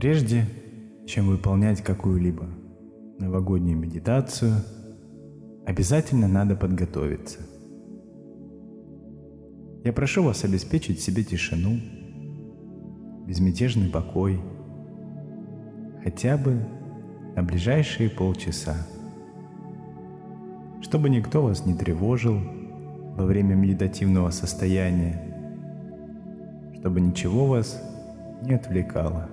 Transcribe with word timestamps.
Прежде 0.00 0.46
чем 1.06 1.26
выполнять 1.26 1.82
какую-либо 1.82 2.46
новогоднюю 3.18 3.76
медитацию, 3.76 4.54
обязательно 5.66 6.26
надо 6.26 6.56
подготовиться. 6.56 7.40
Я 9.84 9.92
прошу 9.92 10.22
вас 10.22 10.42
обеспечить 10.42 11.02
себе 11.02 11.22
тишину, 11.22 11.78
безмятежный 13.26 13.90
покой, 13.90 14.40
хотя 16.02 16.38
бы 16.38 16.66
на 17.36 17.42
ближайшие 17.42 18.08
полчаса, 18.08 18.86
чтобы 20.80 21.10
никто 21.10 21.42
вас 21.42 21.66
не 21.66 21.74
тревожил 21.74 22.38
во 23.18 23.26
время 23.26 23.54
медитативного 23.54 24.30
состояния, 24.30 25.20
чтобы 26.78 27.02
ничего 27.02 27.44
вас 27.44 27.82
не 28.40 28.54
отвлекало. 28.54 29.28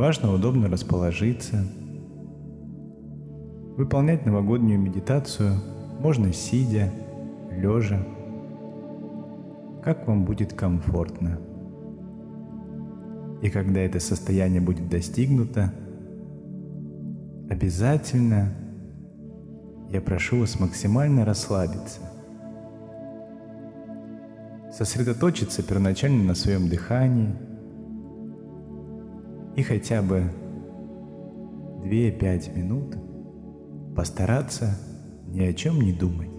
Важно 0.00 0.32
удобно 0.32 0.66
расположиться. 0.66 1.62
Выполнять 3.76 4.24
новогоднюю 4.24 4.80
медитацию 4.80 5.52
можно 6.00 6.32
сидя, 6.32 6.90
лежа, 7.52 8.02
как 9.84 10.08
вам 10.08 10.24
будет 10.24 10.54
комфортно. 10.54 11.38
И 13.42 13.50
когда 13.50 13.80
это 13.80 14.00
состояние 14.00 14.62
будет 14.62 14.88
достигнуто, 14.88 15.70
обязательно 17.50 18.54
я 19.90 20.00
прошу 20.00 20.40
вас 20.40 20.58
максимально 20.58 21.26
расслабиться. 21.26 22.00
Сосредоточиться 24.72 25.62
первоначально 25.62 26.24
на 26.24 26.34
своем 26.34 26.70
дыхании– 26.70 27.34
и 29.56 29.62
хотя 29.62 30.02
бы 30.02 30.24
2-5 31.84 32.56
минут 32.56 32.96
постараться 33.96 34.78
ни 35.28 35.40
о 35.42 35.52
чем 35.52 35.80
не 35.80 35.92
думать. 35.92 36.30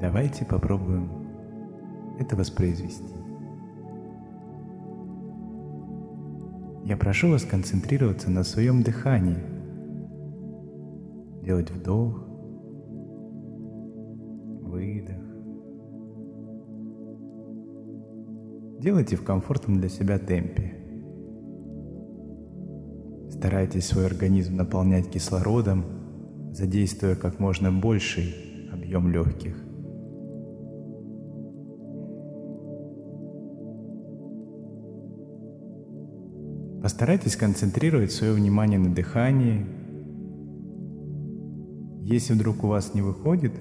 Давайте 0.00 0.44
попробуем 0.44 1.10
это 2.18 2.36
воспроизвести. 2.36 3.14
Я 6.84 6.96
прошу 6.96 7.30
вас 7.30 7.44
концентрироваться 7.44 8.30
на 8.30 8.42
своем 8.42 8.82
дыхании, 8.82 9.38
делать 11.42 11.70
вдох, 11.70 12.29
Делайте 18.80 19.14
в 19.14 19.22
комфортном 19.22 19.78
для 19.78 19.90
себя 19.90 20.18
темпе. 20.18 20.72
Старайтесь 23.30 23.84
свой 23.84 24.06
организм 24.06 24.56
наполнять 24.56 25.10
кислородом, 25.10 25.84
задействуя 26.54 27.14
как 27.14 27.38
можно 27.38 27.70
больший 27.70 28.34
объем 28.72 29.10
легких. 29.12 29.54
Постарайтесь 36.82 37.36
концентрировать 37.36 38.12
свое 38.12 38.32
внимание 38.32 38.78
на 38.78 38.94
дыхании. 38.94 39.66
Если 42.00 42.32
вдруг 42.32 42.64
у 42.64 42.68
вас 42.68 42.94
не 42.94 43.02
выходит, 43.02 43.52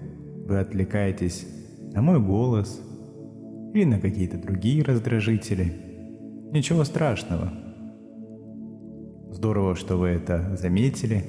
вы 0.47 0.59
отвлекаетесь 0.59 1.45
на 1.91 2.01
мой 2.01 2.21
голос– 2.21 2.81
или 3.73 3.83
на 3.85 3.99
какие-то 3.99 4.37
другие 4.37 4.83
раздражители. 4.83 5.73
Ничего 6.51 6.83
страшного. 6.83 7.51
Здорово, 9.31 9.75
что 9.75 9.97
вы 9.97 10.09
это 10.09 10.55
заметили. 10.57 11.23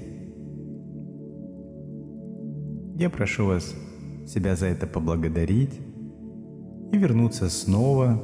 Я 2.97 3.11
прошу 3.11 3.47
вас 3.47 3.75
себя 4.27 4.57
за 4.57 4.67
это 4.67 4.87
поблагодарить 4.87 5.81
и 6.93 6.97
вернуться 6.97 7.49
снова 7.49 8.19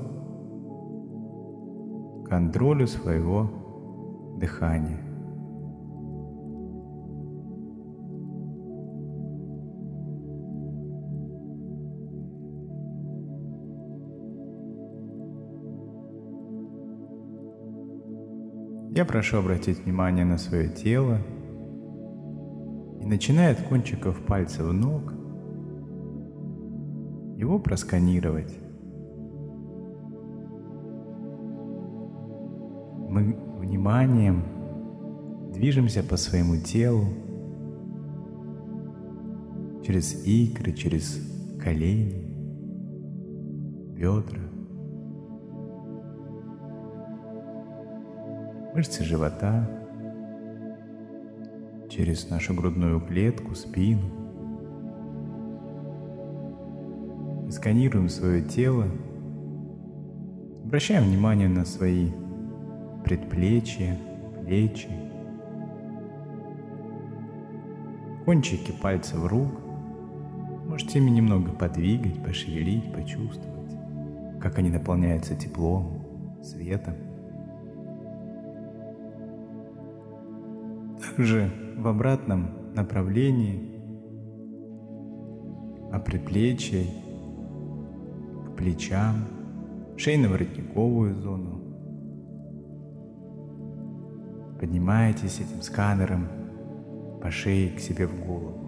к 2.24 2.28
контролю 2.28 2.86
своего 2.86 4.36
дыхания. 4.38 5.05
Я 18.96 19.04
прошу 19.04 19.36
обратить 19.36 19.84
внимание 19.84 20.24
на 20.24 20.38
свое 20.38 20.70
тело 20.70 21.18
и 22.98 23.04
начиная 23.04 23.52
от 23.52 23.60
кончиков 23.60 24.18
пальцев 24.24 24.72
ног, 24.72 25.12
его 27.36 27.58
просканировать. 27.58 28.58
Мы 33.10 33.36
вниманием 33.58 34.42
движемся 35.52 36.02
по 36.02 36.16
своему 36.16 36.56
телу 36.56 37.04
через 39.84 40.24
икры, 40.24 40.72
через 40.72 41.20
колени, 41.62 42.34
бедра, 43.94 44.40
мышцы 48.76 49.04
живота, 49.04 49.66
через 51.88 52.28
нашу 52.28 52.52
грудную 52.52 53.00
клетку, 53.00 53.54
спину. 53.54 54.02
И 57.48 57.50
сканируем 57.52 58.10
свое 58.10 58.42
тело, 58.42 58.84
обращаем 60.62 61.04
внимание 61.04 61.48
на 61.48 61.64
свои 61.64 62.10
предплечья, 63.02 63.98
плечи, 64.44 64.90
кончики 68.26 68.72
пальцев 68.72 69.24
рук. 69.24 69.52
Можете 70.66 70.98
ими 70.98 71.08
немного 71.08 71.50
подвигать, 71.50 72.22
пошевелить, 72.22 72.92
почувствовать, 72.92 73.72
как 74.38 74.58
они 74.58 74.68
наполняются 74.68 75.34
теплом, 75.34 76.04
светом. 76.42 77.05
Также 81.16 81.50
в 81.76 81.88
обратном 81.88 82.74
направлении, 82.74 83.58
а 85.90 85.98
предплечье 85.98 86.84
к 88.46 88.56
плечам, 88.56 89.24
шейно-воротниковую 89.96 91.14
зону. 91.14 91.62
Поднимаетесь 94.60 95.40
этим 95.40 95.62
сканером 95.62 96.28
по 97.22 97.30
шее 97.30 97.70
к 97.70 97.80
себе 97.80 98.06
в 98.06 98.26
голову. 98.26 98.62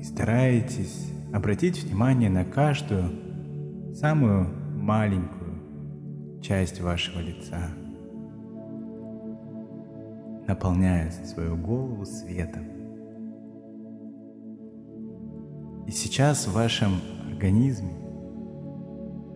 И 0.00 0.04
стараетесь 0.04 1.12
обратить 1.32 1.82
внимание 1.82 2.30
на 2.30 2.44
каждую 2.44 3.94
самую 3.94 4.46
маленькую 4.76 6.40
часть 6.40 6.80
вашего 6.80 7.18
лица– 7.18 7.68
наполняя 10.52 11.10
свою 11.10 11.56
голову 11.56 12.04
светом. 12.04 12.64
И 15.86 15.90
сейчас 15.90 16.46
в 16.46 16.52
вашем 16.52 17.00
организме 17.26 17.94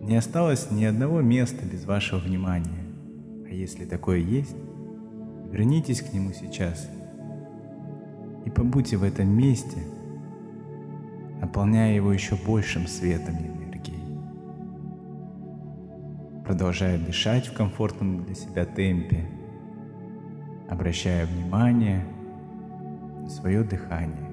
не 0.01 0.15
осталось 0.15 0.69
ни 0.69 0.85
одного 0.85 1.21
места 1.21 1.65
без 1.65 1.85
вашего 1.85 2.19
внимания. 2.19 2.85
А 3.45 3.49
если 3.49 3.85
такое 3.85 4.19
есть, 4.19 4.55
вернитесь 5.51 6.01
к 6.01 6.13
нему 6.13 6.33
сейчас 6.33 6.87
и 8.45 8.51
побудьте 8.51 8.97
в 8.97 9.03
этом 9.03 9.27
месте, 9.27 9.77
наполняя 11.41 11.95
его 11.95 12.13
еще 12.13 12.35
большим 12.45 12.85
светом 12.85 13.37
и 13.37 13.47
энергией. 13.47 14.03
Продолжая 16.45 16.99
дышать 16.99 17.47
в 17.47 17.53
комфортном 17.53 18.23
для 18.23 18.35
себя 18.35 18.65
темпе– 18.65 19.25
обращая 20.69 21.25
внимание 21.25 22.03
на 23.21 23.29
свое 23.29 23.63
дыхание 23.63 24.31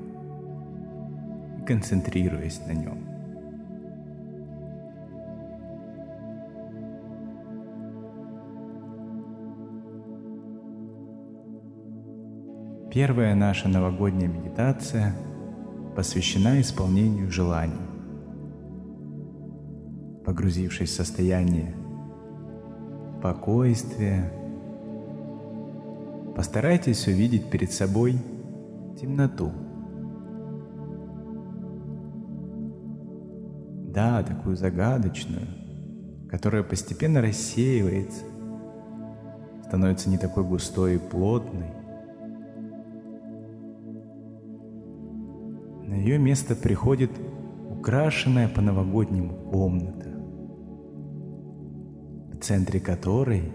и 1.61 1.65
концентрируясь 1.65 2.61
на 2.67 2.73
нем. 2.73 2.99
Первая 12.93 13.35
наша 13.35 13.69
новогодняя 13.69 14.29
медитация 14.29 15.17
посвящена 15.97 16.61
исполнению 16.61 17.31
желаний. 17.31 17.75
Погрузившись 20.25 20.91
в 20.91 20.95
состояние 20.95 21.75
спокойствия, 23.25 24.31
постарайтесь 26.35 27.07
увидеть 27.07 27.51
перед 27.51 27.73
собой 27.73 28.19
темноту. 29.01 29.53
Да, 33.95 34.23
такую 34.25 34.57
загадочную, 34.57 35.47
которая 36.29 36.65
постепенно 36.65 37.21
рассеивается, 37.21 38.25
становится 39.65 40.11
не 40.11 40.19
такой 40.19 40.43
густой 40.43 40.97
и 40.97 40.99
плотной. 40.99 41.71
На 45.87 45.95
ее 45.95 46.19
место 46.19 46.57
приходит 46.57 47.13
украшенная 47.71 48.49
по-новогоднему 48.49 49.35
комната, 49.51 50.09
в 52.33 52.43
центре 52.43 52.81
которой 52.81 53.53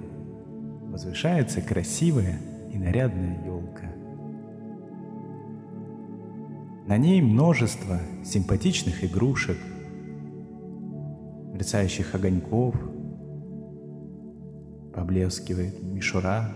возвышается 0.90 1.62
красивая 1.62 2.40
нарядная 2.80 3.44
елка. 3.46 3.88
На 6.88 6.98
ней 6.98 7.22
множество 7.22 8.00
симпатичных 8.24 9.04
игрушек, 9.04 9.58
мерцающих 11.54 12.16
огоньков, 12.16 12.76
поблескивает 14.94 15.84
мишура. 15.84 16.50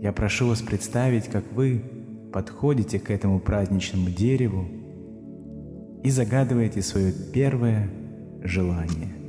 Я 0.00 0.12
прошу 0.12 0.48
вас 0.48 0.62
представить, 0.62 1.26
как 1.26 1.52
вы 1.52 1.82
подходите 2.32 2.98
к 2.98 3.10
этому 3.10 3.40
праздничному 3.40 4.08
дереву 4.08 4.64
и 6.02 6.08
загадываете 6.08 6.80
свое 6.80 7.12
первое 7.12 7.90
желание. 8.42 9.19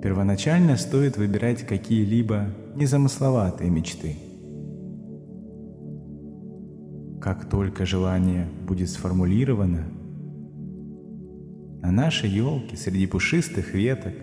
Первоначально 0.00 0.76
стоит 0.76 1.16
выбирать 1.16 1.66
какие-либо 1.66 2.46
незамысловатые 2.76 3.68
мечты. 3.68 4.14
Как 7.20 7.48
только 7.48 7.84
желание 7.84 8.46
будет 8.66 8.90
сформулировано, 8.90 9.86
на 11.82 11.90
нашей 11.90 12.30
елке 12.30 12.76
среди 12.76 13.08
пушистых 13.08 13.74
веток 13.74 14.14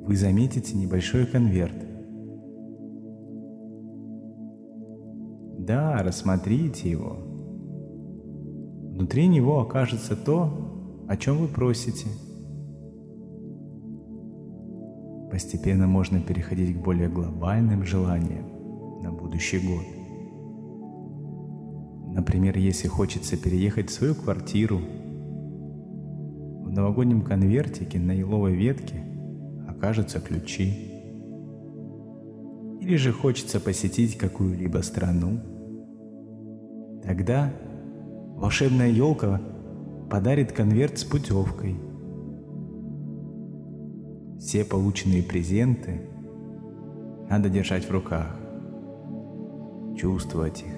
вы 0.00 0.16
заметите 0.16 0.74
небольшой 0.74 1.26
конверт. 1.26 1.76
Да, 5.58 6.02
рассмотрите 6.02 6.90
его. 6.90 7.18
Внутри 8.94 9.26
него 9.26 9.60
окажется 9.60 10.16
то, 10.16 11.04
о 11.06 11.16
чем 11.18 11.36
вы 11.36 11.48
просите– 11.48 12.06
Постепенно 15.30 15.86
можно 15.86 16.20
переходить 16.20 16.76
к 16.76 16.80
более 16.82 17.08
глобальным 17.08 17.84
желаниям 17.84 19.02
на 19.02 19.12
будущий 19.12 19.58
год. 19.58 19.84
Например, 22.14 22.56
если 22.56 22.88
хочется 22.88 23.36
переехать 23.36 23.90
в 23.90 23.92
свою 23.92 24.14
квартиру, 24.14 24.78
в 24.78 26.70
новогоднем 26.70 27.22
конвертике 27.22 27.98
на 27.98 28.12
еловой 28.12 28.54
ветке 28.54 29.04
окажутся 29.68 30.18
ключи. 30.20 30.92
Или 32.80 32.96
же 32.96 33.12
хочется 33.12 33.60
посетить 33.60 34.16
какую-либо 34.16 34.78
страну. 34.78 35.40
Тогда 37.04 37.52
волшебная 38.36 38.88
елка 38.88 39.42
подарит 40.10 40.52
конверт 40.52 40.98
с 40.98 41.04
путевкой– 41.04 41.76
все 44.38 44.64
полученные 44.64 45.22
презенты 45.22 46.00
надо 47.28 47.48
держать 47.48 47.84
в 47.86 47.90
руках, 47.90 48.36
чувствовать 49.96 50.62
их, 50.62 50.74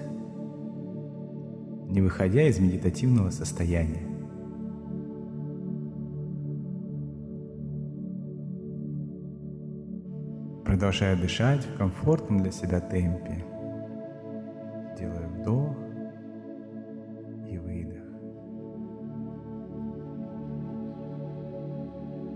не 1.89 2.01
выходя 2.01 2.47
из 2.47 2.59
медитативного 2.59 3.29
состояния. 3.29 4.07
Продолжая 10.65 11.15
дышать 11.15 11.65
в 11.65 11.77
комфортном 11.77 12.41
для 12.41 12.51
себя 12.51 12.79
темпе, 12.79 13.45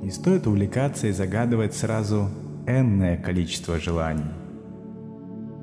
Не 0.05 0.11
стоит 0.11 0.45
увлекаться 0.45 1.07
и 1.07 1.11
загадывать 1.11 1.73
сразу 1.73 2.29
энное 2.67 3.17
количество 3.17 3.79
желаний. 3.79 4.29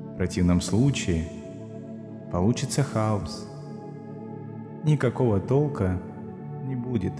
В 0.09 0.17
противном 0.17 0.59
случае 0.59 1.29
получится 2.29 2.83
хаос. 2.83 3.47
Никакого 4.83 5.39
толка 5.39 5.97
не 6.65 6.75
будет. 6.75 7.13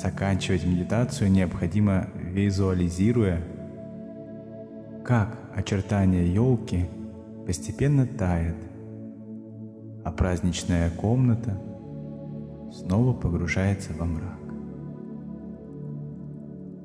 Заканчивать 0.00 0.64
медитацию 0.64 1.32
необходимо 1.32 2.06
визуализируя, 2.14 3.40
как 5.04 5.36
очертания 5.52 6.26
елки 6.26 6.86
постепенно 7.44 8.06
тает, 8.06 8.54
а 10.04 10.12
праздничная 10.12 10.90
комната– 10.90 11.60
снова 12.72 13.12
погружается 13.12 13.92
во 13.94 14.04
мрак. 14.04 14.38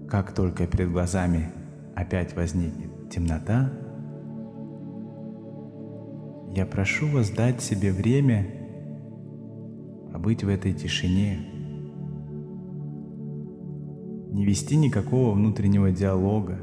Как 0.10 0.34
только 0.34 0.68
перед 0.68 0.92
глазами 0.92 1.50
опять 1.96 2.36
возникнет 2.36 3.10
темнота, 3.10 3.72
я 6.56 6.66
прошу 6.66 7.08
вас 7.08 7.32
дать 7.32 7.62
себе 7.62 7.92
время 7.92 8.46
побыть 10.12 10.44
в 10.44 10.50
этой 10.50 10.74
тишине, 10.74 11.40
не 14.32 14.46
вести 14.46 14.76
никакого 14.76 15.34
внутреннего 15.34 15.92
диалога, 15.92 16.60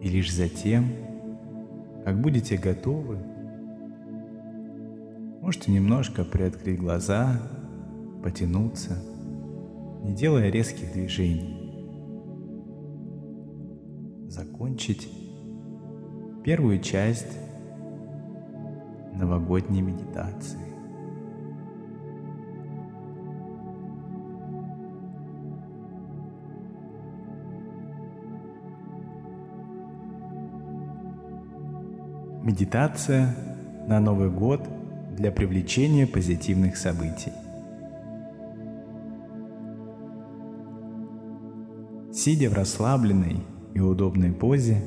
и 0.00 0.08
лишь 0.08 0.34
затем, 0.34 0.86
как 2.04 2.20
будете 2.20 2.56
готовы, 2.56 3.18
Можете 5.42 5.72
немножко 5.72 6.24
приоткрыть 6.24 6.78
глаза, 6.78 7.42
потянуться, 8.22 8.96
не 10.04 10.14
делая 10.14 10.50
резких 10.50 10.92
движений. 10.92 11.82
Закончить 14.28 15.08
первую 16.44 16.78
часть 16.80 17.36
новогодней 19.14 19.82
медитации. 19.82 20.60
Медитация 32.44 33.34
на 33.88 33.98
Новый 33.98 34.30
год– 34.30 34.60
для 35.16 35.30
привлечения 35.30 36.06
позитивных 36.06 36.76
событий. 36.76 37.32
Сидя 42.12 42.50
в 42.50 42.54
расслабленной 42.54 43.40
и 43.74 43.80
удобной 43.80 44.32
позе, 44.32 44.82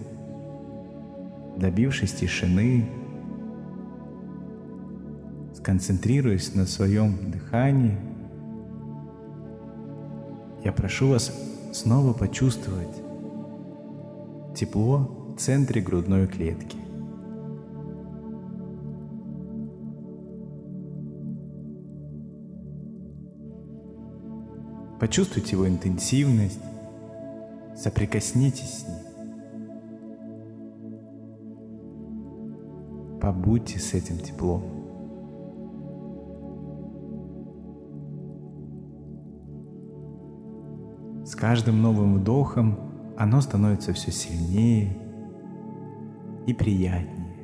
добившись 1.58 2.14
тишины, 2.14 2.88
сконцентрируясь 5.56 6.54
на 6.54 6.66
своем 6.66 7.32
дыхании, 7.32 7.98
я 10.64 10.72
прошу 10.72 11.10
вас 11.10 11.32
снова 11.74 12.14
почувствовать 12.14 12.96
тепло 14.56 15.34
в 15.36 15.40
центре 15.40 15.82
грудной 15.82 16.28
клетки. 16.28 16.85
Почувствуйте 25.06 25.52
его 25.52 25.68
интенсивность, 25.68 26.60
соприкоснитесь 27.76 28.80
с 28.80 28.88
ним. 28.88 28.98
Побудьте 33.22 33.78
с 33.78 33.94
этим 33.94 34.18
теплом. 34.18 34.64
С 41.24 41.36
каждым 41.36 41.84
новым 41.84 42.16
вдохом 42.16 42.80
оно 43.16 43.42
становится 43.42 43.94
все 43.94 44.10
сильнее 44.12 44.98
и 46.48 46.54
приятнее. 46.56 47.36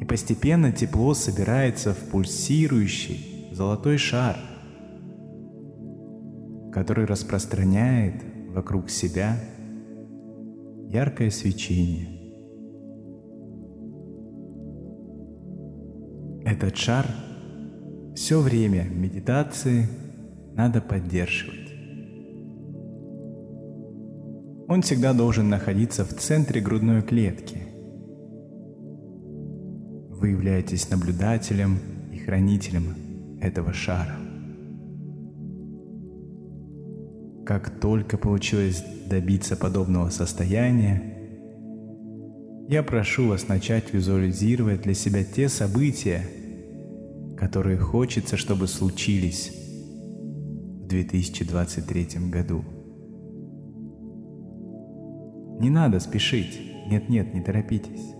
И 0.00 0.04
постепенно 0.04 0.72
тепло 0.72 1.14
собирается 1.14 1.94
в 1.94 2.10
пульсирующий 2.10 3.33
золотой 3.54 3.98
шар, 3.98 4.36
который 6.72 7.04
распространяет 7.04 8.14
вокруг 8.48 8.90
себя 8.90 9.36
яркое 10.88 11.30
свечение. 11.30 12.08
Этот 16.44 16.76
шар 16.76 17.06
все 18.16 18.40
время 18.40 18.88
медитации 18.88 19.86
надо 20.54 20.80
поддерживать. 20.80 21.72
Он 24.66 24.82
всегда 24.82 25.12
должен 25.12 25.48
находиться 25.48 26.04
в 26.04 26.12
центре 26.14 26.60
грудной 26.60 27.02
клетки. 27.02 27.58
Вы 30.10 30.30
являетесь 30.30 30.90
наблюдателем 30.90 31.78
и 32.12 32.18
хранителем 32.18 33.03
этого 33.44 33.72
шара. 33.72 34.16
Как 37.44 37.78
только 37.78 38.16
получилось 38.16 38.82
добиться 39.06 39.56
подобного 39.56 40.08
состояния, 40.08 41.14
я 42.68 42.82
прошу 42.82 43.28
вас 43.28 43.48
начать 43.48 43.92
визуализировать 43.92 44.82
для 44.82 44.94
себя 44.94 45.22
те 45.22 45.50
события, 45.50 46.22
которые 47.36 47.76
хочется, 47.76 48.38
чтобы 48.38 48.66
случились 48.66 49.52
в 50.82 50.86
2023 50.86 52.30
году. 52.30 52.64
Не 55.60 55.68
надо 55.68 56.00
спешить. 56.00 56.58
Нет-нет, 56.86 57.34
не 57.34 57.42
торопитесь. 57.42 58.14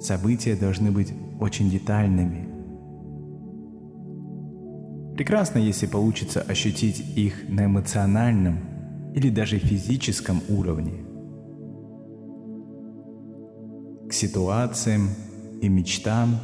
События 0.00 0.56
должны 0.56 0.90
быть 0.90 1.12
очень 1.38 1.70
детальными. 1.70 2.55
Прекрасно, 5.16 5.58
если 5.58 5.86
получится 5.86 6.42
ощутить 6.42 7.02
их 7.16 7.48
на 7.48 7.64
эмоциональном 7.64 8.58
или 9.14 9.30
даже 9.30 9.58
физическом 9.58 10.42
уровне. 10.48 10.92
К 14.08 14.12
ситуациям 14.12 15.08
и 15.62 15.68
мечтам 15.68 16.38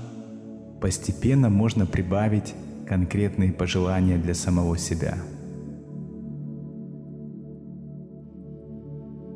постепенно 0.81 1.51
можно 1.51 1.87
прибавить 1.87 2.55
конкретные 2.89 3.53
пожелания 3.53 4.19
для 4.19 4.35
самого 4.35 4.77
себя– 4.79 5.17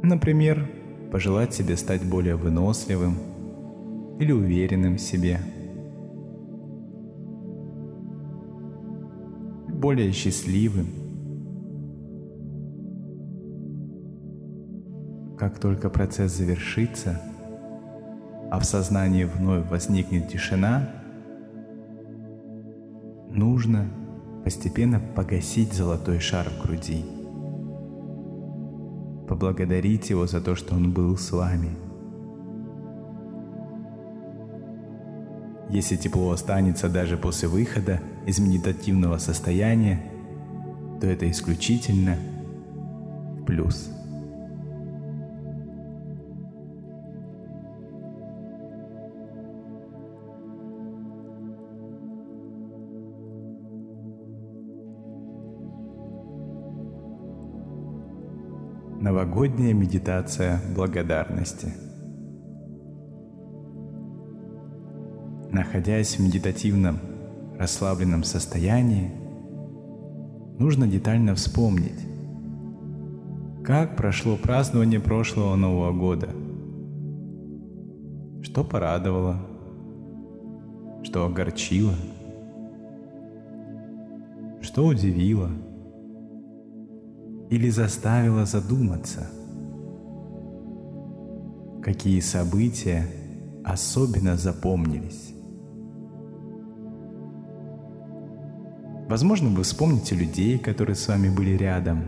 Например, 0.06 0.70
пожелать 1.10 1.52
себе 1.52 1.76
стать 1.76 2.04
более 2.04 2.36
выносливым 2.36 3.18
или 4.20 4.30
уверенным 4.30 4.98
в 4.98 5.00
себе. 5.00 5.40
Более 9.86 10.10
счастливым. 10.10 10.88
Как 15.38 15.60
только 15.60 15.90
процесс 15.90 16.32
завершится, 16.32 17.22
а 18.50 18.58
в 18.58 18.64
сознании 18.64 19.22
вновь 19.22 19.70
возникнет 19.70 20.26
тишина, 20.26 20.90
нужно 23.30 23.86
постепенно 24.42 24.98
погасить 25.14 25.72
золотой 25.72 26.18
шар 26.18 26.48
в 26.50 26.66
груди– 26.66 27.04
поблагодарить 29.28 30.10
Его 30.10 30.26
за 30.26 30.40
то, 30.40 30.56
что 30.56 30.74
Он 30.74 30.92
был 30.92 31.16
с 31.16 31.30
вами. 31.30 31.70
Если 35.70 35.94
тепло 35.94 36.32
останется 36.32 36.88
даже 36.88 37.16
после 37.16 37.46
выхода 37.46 38.00
из 38.26 38.40
медитативного 38.40 39.18
состояния, 39.18 40.02
то 41.00 41.06
это 41.06 41.30
исключительно 41.30 42.16
плюс. 43.46 43.90
Новогодняя 59.00 59.72
медитация 59.72 60.60
благодарности. 60.74 61.72
Находясь 65.52 66.16
в 66.16 66.22
медитативном, 66.22 66.98
расслабленном 67.58 68.24
состоянии, 68.24 69.10
нужно 70.58 70.86
детально 70.86 71.34
вспомнить, 71.34 72.00
как 73.64 73.96
прошло 73.96 74.36
празднование 74.36 75.00
прошлого 75.00 75.56
Нового 75.56 75.92
года, 75.92 76.28
что 78.42 78.64
порадовало, 78.64 79.36
что 81.02 81.26
огорчило, 81.26 81.94
что 84.60 84.86
удивило– 84.86 85.50
или 87.50 87.68
заставила 87.70 88.44
задуматься, 88.44 89.28
какие 91.82 92.20
события 92.20 93.06
особенно 93.64 94.36
запомнились. 94.36 95.32
Возможно, 99.08 99.50
вы 99.50 99.62
вспомните 99.62 100.14
людей, 100.14 100.58
которые 100.58 100.96
с 100.96 101.06
вами 101.08 101.28
были 101.28 101.56
рядом. 101.56 102.04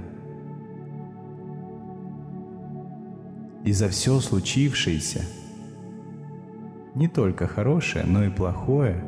И 3.64 3.72
за 3.72 3.88
все 3.88 4.20
случившееся, 4.20 5.22
не 6.94 7.08
только 7.08 7.46
хорошее, 7.46 8.04
но 8.06 8.24
и 8.24 8.30
плохое, 8.30 9.04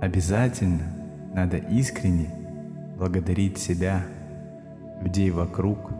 обязательно 0.00 0.94
надо 1.34 1.56
искренне 1.56 2.30
благодарить 2.98 3.58
себя– 3.58 4.04
людей 5.02 5.30
вокруг. 5.30 5.90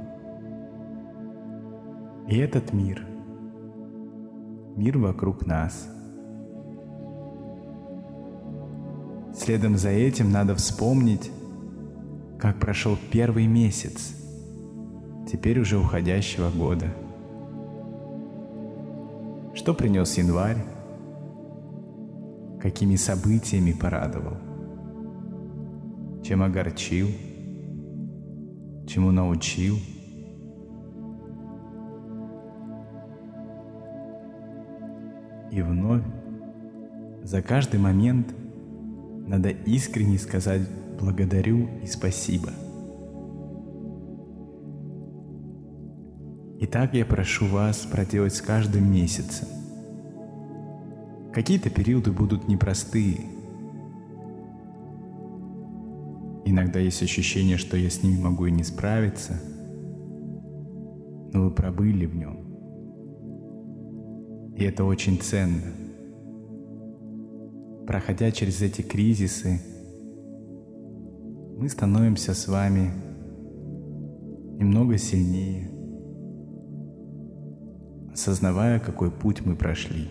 И 2.28 2.38
этот 2.38 2.72
мир, 2.72 3.04
мир 4.76 4.98
вокруг 4.98 5.44
нас. 5.46 5.88
Следом 9.34 9.76
за 9.76 9.88
этим 9.90 10.30
надо 10.30 10.54
вспомнить, 10.54 11.30
как 12.38 12.58
прошел 12.58 12.98
первый 13.10 13.46
месяц, 13.46 14.14
теперь 15.30 15.58
уже 15.60 15.78
уходящего 15.78 16.50
года. 16.50 16.86
Что 19.54 19.74
принес 19.74 20.16
январь? 20.18 20.64
Какими 22.60 22.96
событиями 22.96 23.72
порадовал? 23.72 24.36
Чем 26.22 26.42
огорчил? 26.42 27.08
чему 28.86 29.10
научил. 29.10 29.78
И 35.50 35.60
вновь 35.60 36.02
за 37.22 37.42
каждый 37.42 37.78
момент 37.78 38.34
надо 39.26 39.50
искренне 39.50 40.18
сказать 40.18 40.62
благодарю 41.00 41.68
и 41.82 41.86
спасибо. 41.86 42.50
Итак, 46.60 46.94
я 46.94 47.04
прошу 47.04 47.46
вас 47.46 47.78
проделать 47.78 48.34
с 48.34 48.40
каждым 48.40 48.92
месяцем. 48.92 49.48
Какие-то 51.32 51.70
периоды 51.70 52.12
будут 52.12 52.46
непростые– 52.48 53.20
Иногда 56.44 56.80
есть 56.80 57.02
ощущение, 57.02 57.56
что 57.56 57.76
я 57.76 57.88
с 57.88 58.02
ними 58.02 58.20
могу 58.20 58.46
и 58.46 58.50
не 58.50 58.64
справиться, 58.64 59.40
но 61.32 61.44
вы 61.44 61.50
пробыли 61.50 62.04
в 62.04 62.14
нем. 62.14 62.36
И 64.56 64.64
это 64.64 64.84
очень 64.84 65.18
ценно. 65.18 65.81
Проходя 67.86 68.30
через 68.30 68.62
эти 68.62 68.82
кризисы, 68.82 69.60
мы 71.58 71.68
становимся 71.68 72.34
с 72.34 72.48
вами 72.48 72.90
немного 74.58 74.98
сильнее, 74.98 75.70
осознавая, 78.12 78.78
какой 78.78 79.10
путь 79.10 79.44
мы 79.44 79.56
прошли. 79.56 80.08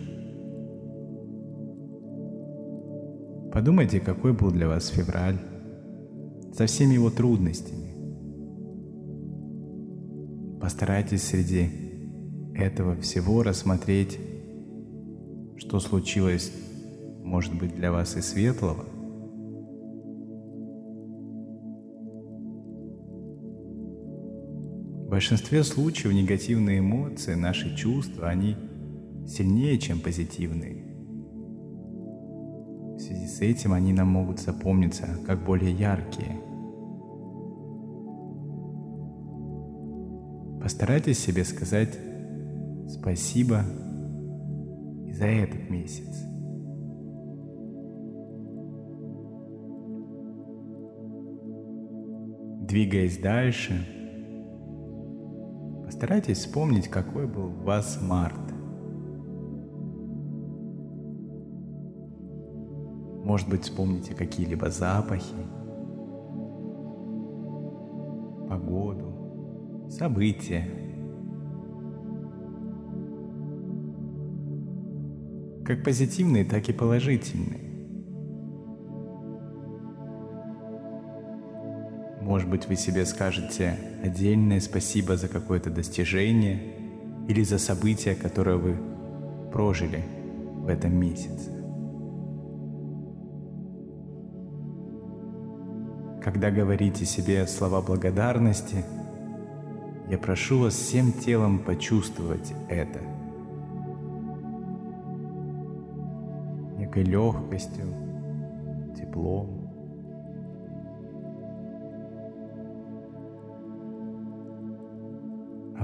Подумайте, 3.52 4.00
какой 4.00 4.32
был 4.32 4.50
для 4.50 4.68
вас 4.68 4.88
февраль, 4.88 5.38
со 6.52 6.66
всеми 6.66 6.94
его 6.94 7.10
трудностями. 7.10 7.92
Постарайтесь 10.60 11.22
среди 11.22 11.68
этого 12.54 12.96
всего 12.96 13.42
рассмотреть, 13.42 14.18
что 15.56 15.80
случилось, 15.80 16.52
может 17.22 17.54
быть, 17.58 17.74
для 17.74 17.92
вас 17.92 18.16
и 18.16 18.20
светлого, 18.20 18.84
В 25.12 25.14
большинстве 25.14 25.62
случаев 25.62 26.14
негативные 26.14 26.78
эмоции, 26.78 27.34
наши 27.34 27.76
чувства, 27.76 28.30
они 28.30 28.56
сильнее, 29.26 29.78
чем 29.78 30.00
позитивные. 30.00 30.86
В 32.96 32.98
связи 32.98 33.26
с 33.26 33.42
этим 33.42 33.74
они 33.74 33.92
нам 33.92 34.08
могут 34.08 34.40
запомниться 34.40 35.18
как 35.26 35.44
более 35.44 35.70
яркие. 35.70 36.40
Постарайтесь 40.62 41.18
себе 41.18 41.44
сказать 41.44 41.98
спасибо 42.88 43.64
за 45.10 45.26
этот 45.26 45.68
месяц. 45.68 46.31
Двигаясь 52.72 53.18
дальше, 53.18 53.86
постарайтесь 55.84 56.38
вспомнить, 56.38 56.88
какой 56.88 57.26
был 57.26 57.48
у 57.48 57.64
вас 57.64 58.00
март. 58.00 58.40
Может 63.26 63.50
быть, 63.50 63.64
вспомните 63.64 64.14
какие-либо 64.14 64.70
запахи, 64.70 65.34
погоду, 68.48 69.90
события. 69.90 70.66
Как 75.66 75.84
позитивные, 75.84 76.46
так 76.46 76.66
и 76.70 76.72
положительные. 76.72 77.71
Быть, 82.52 82.68
вы 82.68 82.76
себе 82.76 83.06
скажете 83.06 83.78
отдельное 84.04 84.60
спасибо 84.60 85.16
за 85.16 85.26
какое-то 85.26 85.70
достижение 85.70 86.60
или 87.26 87.42
за 87.42 87.58
событие, 87.58 88.14
которое 88.14 88.56
вы 88.56 88.76
прожили 89.50 90.04
в 90.58 90.68
этом 90.68 90.94
месяце. 90.94 91.50
Когда 96.22 96.50
говорите 96.50 97.06
себе 97.06 97.46
слова 97.46 97.80
благодарности, 97.80 98.84
я 100.10 100.18
прошу 100.18 100.60
вас 100.60 100.74
всем 100.74 101.12
телом 101.12 101.58
почувствовать 101.58 102.52
это. 102.68 103.00
Некой 106.78 107.04
легкостью, 107.04 107.86
теплом. 108.94 109.61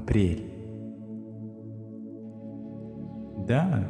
Апрель. 0.09 0.51
Да, 3.47 3.87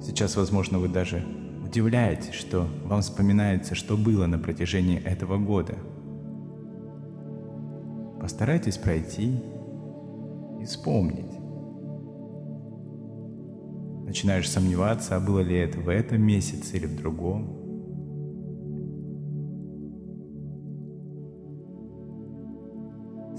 сейчас, 0.00 0.36
возможно, 0.36 0.78
вы 0.78 0.88
даже 0.88 1.24
удивляетесь, 1.64 2.34
что 2.34 2.68
вам 2.84 3.02
вспоминается, 3.02 3.74
что 3.74 3.96
было 3.96 4.26
на 4.26 4.38
протяжении 4.38 5.02
этого 5.02 5.38
года. 5.38 5.74
Постарайтесь 8.20 8.76
пройти 8.76 9.40
и 10.60 10.64
вспомнить. 10.64 11.32
Начинаешь 14.06 14.48
сомневаться, 14.48 15.16
а 15.16 15.20
было 15.20 15.40
ли 15.40 15.56
это 15.56 15.80
в 15.80 15.88
этом 15.88 16.22
месяце 16.22 16.76
или 16.76 16.86
в 16.86 16.96
другом. 16.96 17.61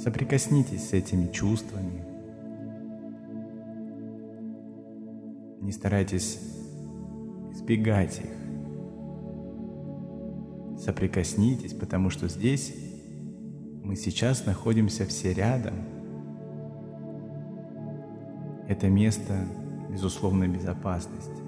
Соприкоснитесь 0.03 0.89
с 0.89 0.91
этими 0.91 1.31
чувствами. 1.31 2.03
Не 5.61 5.71
старайтесь 5.71 6.41
избегать 7.53 8.19
их. 8.19 8.29
Соприкоснитесь, 10.77 11.73
потому 11.73 12.09
что 12.09 12.27
здесь 12.27 12.75
мы 13.81 13.95
сейчас 13.95 14.45
находимся 14.45 15.05
все 15.05 15.31
рядом. 15.31 15.75
Это 18.67 18.89
место 18.89 19.45
безусловной 19.89 20.49
безопасности. 20.49 21.41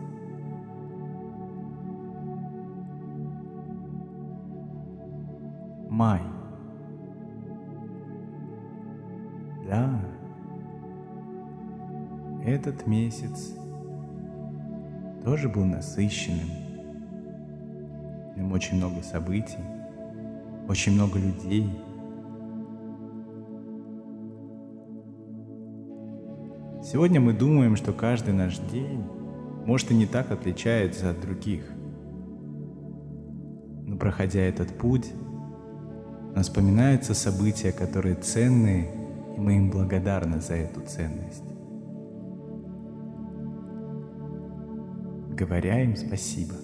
Май. 5.89 6.21
Этот 12.67 12.87
месяц 12.87 13.53
тоже 15.23 15.49
был 15.49 15.65
насыщенным. 15.65 16.49
В 18.37 18.53
очень 18.53 18.77
много 18.77 19.01
событий, 19.01 19.59
очень 20.67 20.93
много 20.93 21.19
людей. 21.19 21.69
Сегодня 26.83 27.19
мы 27.19 27.33
думаем, 27.33 27.75
что 27.75 27.93
каждый 27.93 28.33
наш 28.33 28.57
день 28.57 29.03
может 29.65 29.91
и 29.91 29.95
не 29.95 30.05
так 30.05 30.31
отличается 30.31 31.09
от 31.11 31.21
других. 31.21 31.65
Но 33.87 33.97
проходя 33.97 34.41
этот 34.41 34.77
путь, 34.77 35.11
нам 36.33 36.43
вспоминаются 36.43 37.13
события, 37.13 37.71
которые 37.71 38.15
ценные, 38.15 38.91
и 39.37 39.39
мы 39.39 39.57
им 39.57 39.71
благодарны 39.71 40.41
за 40.41 40.55
эту 40.55 40.81
ценность. 40.81 41.44
Говоря 45.35 45.83
им 45.83 45.95
спасибо. 45.95 46.55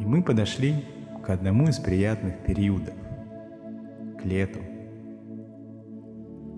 И 0.00 0.04
мы 0.04 0.22
подошли 0.22 0.84
к 1.22 1.30
одному 1.30 1.68
из 1.68 1.78
приятных 1.78 2.44
периодов, 2.44 2.94
к 4.20 4.24
лету, 4.24 4.60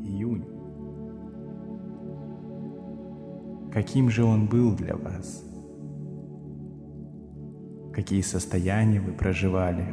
июнь. 0.05 0.47
Каким 3.73 4.11
же 4.11 4.25
он 4.25 4.47
был 4.47 4.75
для 4.75 4.97
вас? 4.97 5.45
Какие 7.93 8.21
состояния 8.21 9.01
вы 9.01 9.13
проживали? 9.13 9.85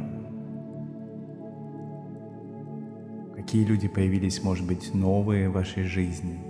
Какие 3.34 3.64
люди 3.64 3.88
появились, 3.88 4.42
может 4.42 4.66
быть, 4.66 4.94
новые 4.94 5.48
в 5.48 5.52
вашей 5.52 5.84
жизни– 5.84 6.40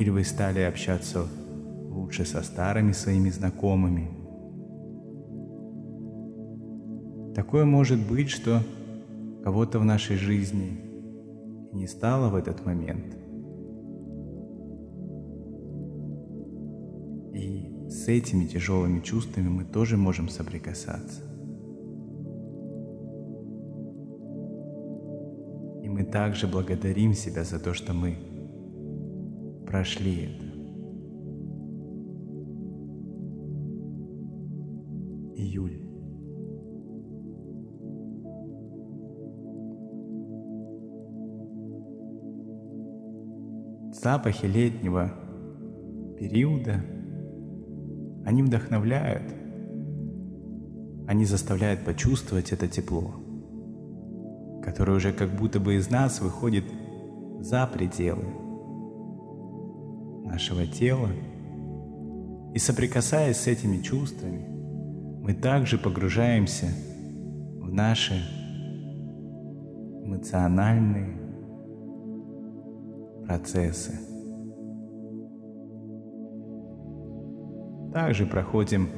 или 0.00 0.08
вы 0.08 0.24
стали 0.24 0.60
общаться 0.60 1.26
лучше 1.90 2.24
со 2.24 2.40
старыми 2.42 2.92
своими 2.92 3.28
знакомыми? 3.28 4.08
Такое 7.34 7.66
может 7.66 8.00
быть, 8.08 8.30
что 8.30 8.62
кого-то 9.44 9.78
в 9.78 9.84
нашей 9.84 10.16
жизни 10.16 10.80
не 11.74 11.86
стало 11.86 12.30
в 12.30 12.34
этот 12.34 12.64
момент. 12.64 13.14
И 17.34 17.90
с 17.90 18.08
этими 18.08 18.46
тяжелыми 18.46 19.00
чувствами 19.00 19.50
мы 19.50 19.64
тоже 19.64 19.98
можем 19.98 20.30
соприкасаться. 20.30 21.20
И 25.82 25.90
мы 25.90 26.04
также 26.04 26.48
благодарим 26.48 27.12
себя 27.12 27.44
за 27.44 27.58
то, 27.58 27.74
что 27.74 27.92
мы 27.92 28.16
прошли 29.70 30.24
это. 30.24 30.44
Июль. 35.36 35.80
Запахи 43.92 44.46
летнего 44.46 45.12
периода, 46.18 46.82
они 48.24 48.42
вдохновляют, 48.42 49.32
они 51.06 51.24
заставляют 51.24 51.84
почувствовать 51.84 52.52
это 52.52 52.66
тепло, 52.66 53.14
которое 54.64 54.96
уже 54.96 55.12
как 55.12 55.30
будто 55.30 55.60
бы 55.60 55.76
из 55.76 55.90
нас 55.90 56.20
выходит 56.20 56.64
за 57.40 57.66
пределы 57.68 58.49
нашего 60.40 60.66
тела 60.66 61.10
И 62.54 62.58
соприкасаясь 62.58 63.36
с 63.36 63.46
этими 63.46 63.82
чувствами, 63.82 64.42
мы 65.22 65.34
также 65.34 65.76
погружаемся 65.76 66.66
в 67.58 67.70
наши 67.70 68.14
эмоциональные 70.02 71.18
процессы. 73.26 73.92
Также 77.92 78.24
проходим 78.24 78.88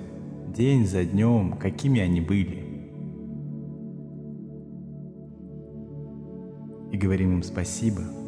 день 0.54 0.86
за 0.86 1.04
днем, 1.04 1.58
какими 1.58 2.00
они 2.00 2.20
были. 2.20 2.62
И 6.92 6.96
говорим 6.96 7.32
им 7.32 7.42
спасибо. 7.42 8.21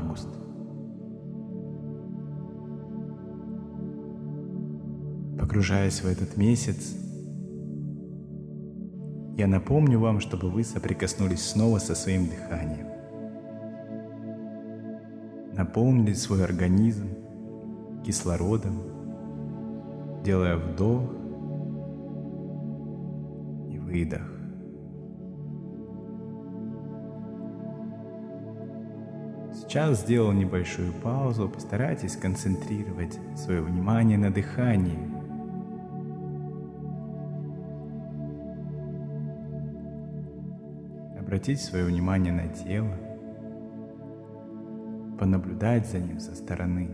Август. 0.00 0.28
Погружаясь 5.38 6.02
в 6.02 6.06
этот 6.06 6.36
месяц, 6.36 6.94
я 9.36 9.46
напомню 9.46 9.98
вам, 9.98 10.20
чтобы 10.20 10.50
вы 10.50 10.64
соприкоснулись 10.64 11.42
снова 11.42 11.78
со 11.78 11.94
своим 11.94 12.26
дыханием. 12.26 12.88
Наполнили 15.54 16.12
свой 16.12 16.44
организм 16.44 17.08
кислородом, 18.04 18.82
делая 20.24 20.56
вдох 20.56 21.12
и 23.70 23.78
выдох. 23.78 24.37
Сейчас 29.68 30.00
сделал 30.00 30.32
небольшую 30.32 30.94
паузу, 30.94 31.46
постарайтесь 31.46 32.16
концентрировать 32.16 33.18
свое 33.36 33.60
внимание 33.60 34.16
на 34.16 34.32
дыхании. 34.32 34.98
Обратить 41.20 41.60
свое 41.60 41.84
внимание 41.84 42.32
на 42.32 42.48
тело, 42.48 42.96
понаблюдать 45.18 45.86
за 45.86 45.98
ним 45.98 46.18
со 46.18 46.34
стороны. 46.34 46.88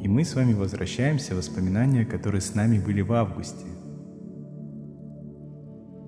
И 0.00 0.08
мы 0.08 0.24
с 0.24 0.34
вами 0.34 0.54
возвращаемся 0.54 1.34
в 1.34 1.36
воспоминания, 1.36 2.06
которые 2.06 2.40
с 2.40 2.54
нами 2.54 2.78
были 2.78 3.02
в 3.02 3.12
августе, 3.12 3.66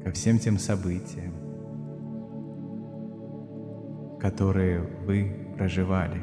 ко 0.03 0.11
всем 0.12 0.38
тем 0.38 0.59
событиям, 0.59 1.48
которые 4.20 4.81
вы 5.07 5.54
проживали, 5.57 6.20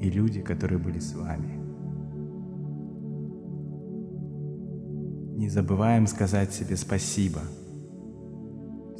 и 0.00 0.10
люди, 0.10 0.40
которые 0.42 0.78
были 0.78 0.98
с 0.98 1.14
вами. 1.14 1.56
Не 5.36 5.48
забываем 5.48 6.06
сказать 6.06 6.52
себе 6.52 6.76
спасибо. 6.76 7.40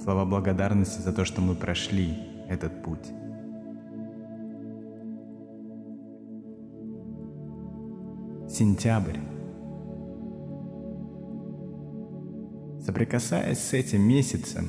Слова 0.03 0.25
благодарности 0.25 1.01
за 1.01 1.13
то, 1.13 1.25
что 1.25 1.41
мы 1.41 1.55
прошли 1.55 2.15
этот 2.49 2.83
путь. 2.83 3.07
Сентябрь. 8.49 9.19
Соприкасаясь 12.85 13.59
с 13.59 13.73
этим 13.73 14.03
месяцем, 14.03 14.67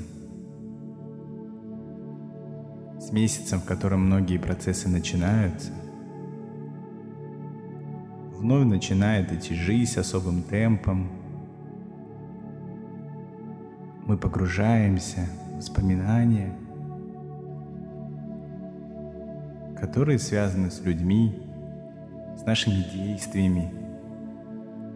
с 3.07 3.11
месяцем, 3.13 3.61
в 3.61 3.63
котором 3.63 4.01
многие 4.01 4.37
процессы 4.37 4.89
начинаются, 4.89 5.71
вновь 8.35 8.65
начинает 8.65 9.31
идти 9.31 9.55
жизнь 9.55 9.97
особым 9.97 10.43
темпом, 10.43 11.09
мы 14.05 14.17
погружаемся 14.17 15.21
в 15.53 15.55
воспоминания, 15.55 16.53
которые 19.79 20.19
связаны 20.19 20.69
с 20.69 20.81
людьми, 20.81 21.41
с 22.37 22.45
нашими 22.45 22.83
действиями, 22.93 23.73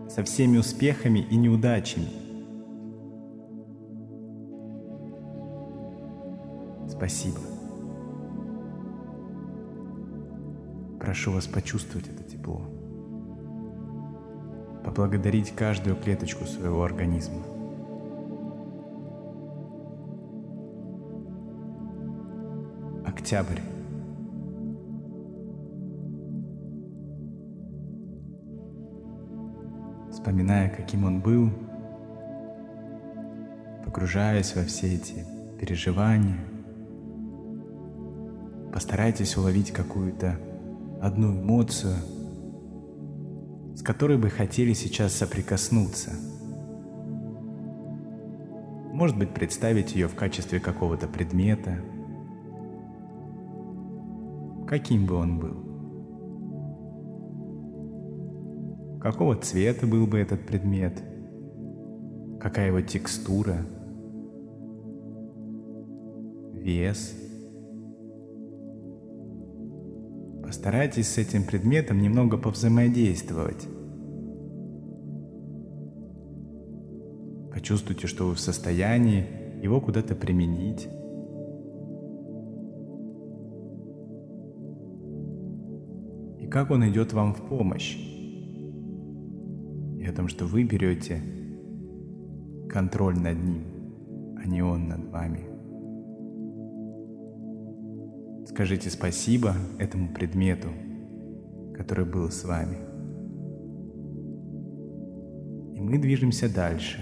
со 0.10 0.26
всеми 0.26 0.58
успехами 0.58 1.20
и 1.20 1.38
неудачами. 1.38 2.10
Спасибо. 6.90 7.51
Прошу 11.02 11.32
вас 11.32 11.48
почувствовать 11.48 12.08
это 12.10 12.24
тепло. 12.24 12.62
Поблагодарить 14.86 15.50
каждую 15.56 15.96
клеточку 15.96 16.46
своего 16.46 16.84
организма. 16.84 17.42
Октябрь. 23.04 23.60
Вспоминая, 30.12 30.70
каким 30.70 31.06
он 31.06 31.20
был, 31.20 31.50
погружаясь 33.84 34.56
во 34.56 34.62
все 34.66 34.94
эти 34.94 35.26
переживания, 35.60 36.38
постарайтесь 38.72 39.36
уловить 39.36 39.72
какую-то 39.72 40.38
одну 41.02 41.32
эмоцию, 41.32 41.96
с 43.76 43.82
которой 43.82 44.18
бы 44.18 44.30
хотели 44.30 44.74
сейчас 44.74 45.14
соприкоснуться. 45.14 46.12
Может 48.94 49.18
быть, 49.18 49.34
представить 49.34 49.96
ее 49.96 50.08
в 50.08 50.16
качестве 50.16 50.60
какого-то 50.60 51.08
предмета– 51.08 51.80
каким 54.72 55.06
бы 55.06 55.16
он 55.16 55.38
был. 55.38 55.58
Какого 59.02 59.36
цвета 59.36 59.86
был 59.86 60.08
бы 60.08 60.18
этот 60.18 60.46
предмет? 60.48 61.04
Какая 62.40 62.68
его 62.68 62.80
текстура? 62.80 63.66
Вес? 66.54 67.14
Постарайтесь 70.52 71.08
с 71.08 71.18
этим 71.18 71.46
предметом 71.46 72.02
немного 72.02 72.38
повзаимодействовать. 72.38 73.70
Почувствуйте, 77.54 78.08
что 78.08 78.28
вы 78.28 78.36
в 78.36 78.40
состоянии 78.42 79.26
его 79.64 79.80
куда-то 79.80 80.14
применить. 80.14 80.90
как 86.50 86.70
Он 86.70 86.86
идет 86.90 87.14
вам 87.14 87.34
в 87.34 87.48
помощь. 87.48 87.96
И 90.00 90.06
о 90.06 90.12
том, 90.14 90.28
что 90.28 90.44
вы 90.44 90.64
берете 90.64 91.22
контроль 92.68 93.18
над 93.18 93.42
Ним, 93.42 93.64
а 94.38 94.46
не 94.46 94.62
Он 94.62 94.90
над 94.90 95.06
вами. 95.12 95.51
Скажите 98.54 98.90
спасибо 98.90 99.56
этому 99.80 100.10
предмету, 100.10 100.68
который 101.74 102.06
был 102.06 102.30
с 102.30 102.44
вами. 102.44 102.78
И 105.74 105.80
мы 105.80 105.98
движемся 105.98 106.54
дальше. 106.54 107.00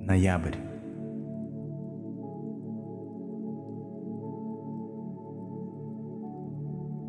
Ноябрь. 0.00 0.54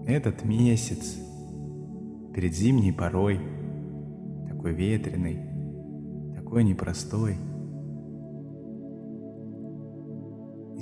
Этот 0.07 0.43
месяц 0.43 1.15
перед 2.33 2.55
зимней 2.55 2.91
порой, 2.91 3.39
такой 4.49 4.73
ветреный, 4.73 5.39
такой 6.35 6.63
непростой. 6.63 7.37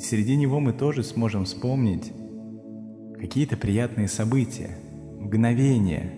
И 0.02 0.04
среди 0.04 0.36
него 0.36 0.60
мы 0.60 0.74
тоже 0.74 1.04
сможем 1.04 1.46
вспомнить 1.46 2.12
какие-то 3.20 3.56
приятные 3.56 4.08
события, 4.08 4.76
мгновения. 5.20 6.12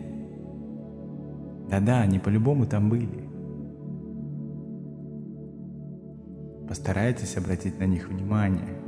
Да-да, 1.70 2.00
они 2.00 2.18
по-любому 2.18 2.66
там 2.66 2.90
были. 2.90 3.28
Постарайтесь 6.66 7.36
обратить 7.36 7.78
на 7.78 7.84
них 7.84 8.08
внимание 8.08 8.80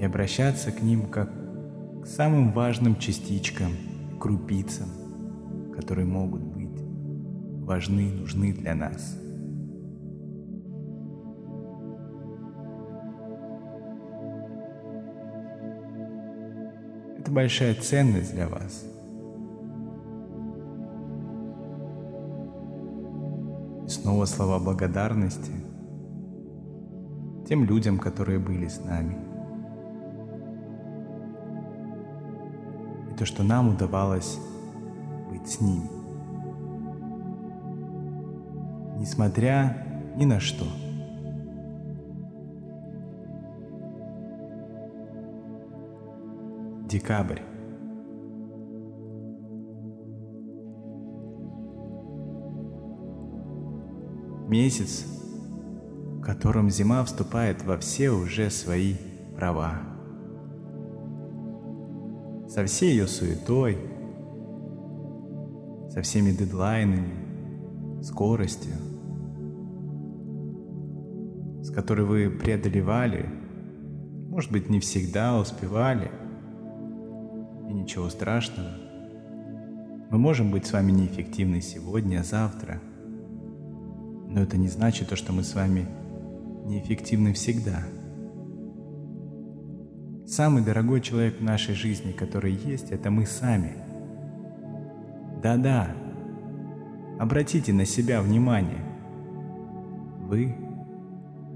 и 0.00 0.04
обращаться 0.04 0.72
к 0.72 0.82
ним 0.82 1.02
как 1.02 1.30
к 2.02 2.06
самым 2.06 2.50
важным 2.50 2.96
частичкам, 2.96 3.70
крупицам, 4.18 4.88
которые 5.76 6.06
могут 6.06 6.42
быть 6.42 6.82
важны 7.64 8.08
и 8.08 8.12
нужны 8.12 8.52
для 8.52 8.74
нас. 8.74 9.23
Большая 17.30 17.74
ценность 17.74 18.34
для 18.34 18.48
вас. 18.48 18.84
И 23.86 23.88
снова 23.88 24.24
слова 24.24 24.58
благодарности 24.58 25.52
тем 27.46 27.64
людям, 27.64 27.98
которые 27.98 28.38
были 28.38 28.68
с 28.68 28.82
нами. 28.84 29.16
И 33.10 33.16
то, 33.16 33.26
что 33.26 33.42
нам 33.42 33.68
удавалось 33.74 34.38
быть 35.30 35.48
с 35.48 35.60
ними. 35.60 35.88
Несмотря 38.98 39.86
ни 40.16 40.24
на 40.24 40.40
что. 40.40 40.64
Декабрь. 46.94 47.40
Месяц, 54.48 55.04
в 55.04 56.20
котором 56.20 56.70
зима 56.70 57.02
вступает 57.02 57.64
во 57.64 57.78
все 57.78 58.10
уже 58.10 58.48
свои 58.48 58.94
права. 59.34 59.80
Со 62.46 62.64
всей 62.64 62.92
ее 62.92 63.08
суетой, 63.08 63.76
со 65.90 66.00
всеми 66.00 66.30
дедлайнами, 66.30 68.04
скоростью, 68.04 68.74
с 71.60 71.72
которой 71.72 72.06
вы 72.06 72.30
преодолевали, 72.30 73.28
может 74.28 74.52
быть, 74.52 74.70
не 74.70 74.78
всегда 74.78 75.36
успевали– 75.36 76.08
и 77.68 77.72
ничего 77.72 78.08
страшного. 78.08 78.70
Мы 80.10 80.18
можем 80.18 80.50
быть 80.50 80.66
с 80.66 80.72
вами 80.72 80.92
неэффективны 80.92 81.60
сегодня, 81.60 82.22
завтра. 82.22 82.80
Но 84.28 84.42
это 84.42 84.56
не 84.56 84.68
значит 84.68 85.08
то, 85.08 85.16
что 85.16 85.32
мы 85.32 85.42
с 85.42 85.54
вами 85.54 85.86
неэффективны 86.66 87.32
всегда. 87.32 87.82
Самый 90.26 90.64
дорогой 90.64 91.00
человек 91.00 91.40
в 91.40 91.44
нашей 91.44 91.74
жизни, 91.74 92.12
который 92.12 92.52
есть, 92.52 92.90
это 92.90 93.10
мы 93.10 93.26
сами. 93.26 93.72
Да-да, 95.42 95.94
обратите 97.18 97.72
на 97.72 97.84
себя 97.84 98.22
внимание. 98.22 98.84
Вы 100.20 100.54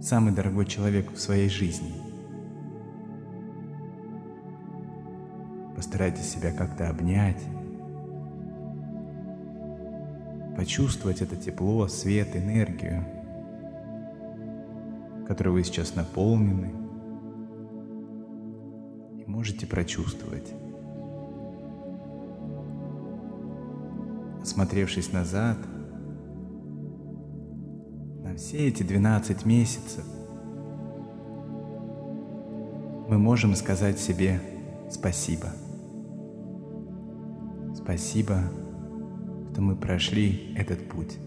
самый 0.03 0.35
дорогой 0.35 0.66
человек 0.66 1.12
в 1.12 1.18
своей 1.18 1.49
жизни– 1.49 1.92
Постарайтесь 5.99 6.31
себя 6.31 6.53
как-то 6.53 6.89
обнять, 6.89 7.43
почувствовать 10.57 11.23
это 11.23 11.35
тепло, 11.35 11.89
свет, 11.89 12.37
энергию, 12.37 13.05
которой 15.27 15.49
вы 15.49 15.65
сейчас 15.65 15.97
наполнены, 15.97 16.71
и 19.17 19.25
можете 19.29 19.67
прочувствовать. 19.67 20.55
Осмотревшись 24.41 25.13
назад, 25.13 25.59
на 28.23 28.37
все 28.37 28.69
эти 28.69 28.85
12 28.85 29.45
месяцев, 29.45 30.05
мы 33.09 33.19
можем 33.19 33.57
сказать 33.57 33.99
себе 33.99 34.41
спасибо. 34.93 35.49
Спасибо, 37.88 38.40
что 39.51 39.62
мы 39.62 39.74
прошли 39.74 40.53
этот 40.55 40.90
путь 40.90 41.18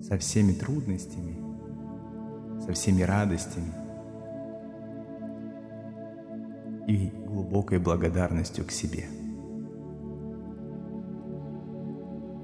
со 0.00 0.16
всеми 0.16 0.52
трудностями, 0.52 1.36
со 2.58 2.72
всеми 2.72 3.02
радостями 3.02 3.74
и 6.88 7.12
глубокой 7.26 7.78
благодарностью 7.78 8.64
к 8.64 8.70
себе. 8.70 9.04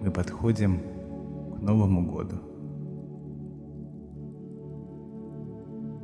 Мы 0.03 0.11
подходим 0.11 0.81
к 1.57 1.63
Новому 1.63 2.07
году. 2.07 2.37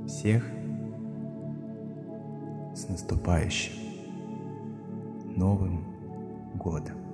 Всех 0.06 0.46
с 2.74 2.88
наступающим! 2.88 3.83
Новым 5.36 5.84
годом. 6.54 7.04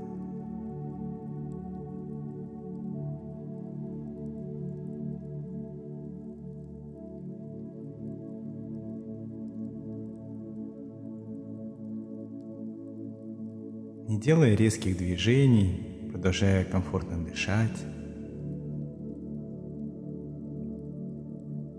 Не 14.09 14.18
делая 14.18 14.54
резких 14.54 14.98
движений, 14.98 16.09
продолжая 16.11 16.64
комфортно 16.64 17.24
дышать, 17.24 17.70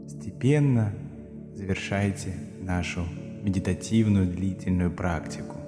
постепенно 0.04 0.93
завершайте 1.54 2.34
нашу 2.62 3.01
медитативную 3.43 4.27
длительную 4.27 4.91
практику. 4.91 5.61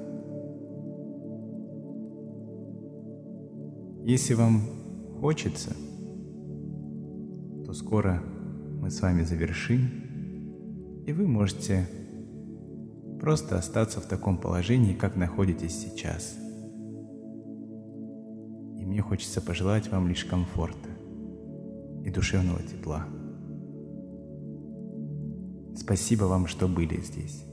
Если 4.05 4.33
вам 4.33 4.61
хочется, 5.21 5.73
то 7.65 7.73
скоро 7.73 8.21
мы 8.81 8.91
с 8.91 9.01
вами 9.01 9.23
завершим, 9.23 11.03
и 11.05 11.13
вы 11.13 11.25
можете 11.25 11.87
просто 13.21 13.57
остаться 13.57 14.01
в 14.01 14.05
таком 14.05 14.37
положении, 14.37 14.93
как 14.93 15.15
находитесь 15.15 15.79
сейчас. 15.79 16.35
И 18.77 18.85
мне 18.85 19.01
хочется 19.01 19.39
пожелать 19.39 19.89
вам 19.89 20.09
лишь 20.09 20.25
комфорта 20.25 20.89
и 22.03 22.09
душевного 22.09 22.61
тепла. 22.61 23.05
Спасибо 25.77 26.25
вам, 26.25 26.47
что 26.47 26.67
были 26.67 26.99
здесь. 26.99 27.45